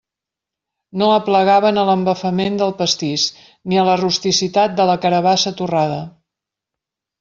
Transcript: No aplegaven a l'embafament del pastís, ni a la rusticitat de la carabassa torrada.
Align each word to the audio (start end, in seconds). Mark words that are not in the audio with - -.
No 1.01 1.09
aplegaven 1.15 1.77
a 1.81 1.83
l'embafament 1.91 2.57
del 2.63 2.75
pastís, 2.81 3.29
ni 3.69 3.81
a 3.83 3.87
la 3.93 4.01
rusticitat 4.05 4.77
de 4.83 4.93
la 4.93 5.01
carabassa 5.07 5.59
torrada. 5.65 6.05